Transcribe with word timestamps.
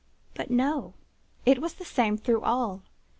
But 0.33 0.49
no! 0.49 0.95
it 1.45 1.61
was 1.61 1.75
the 1.75 1.85
same 1.85 2.17
through 2.17 2.41
all. 2.41 2.81